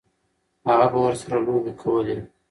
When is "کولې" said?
1.81-2.17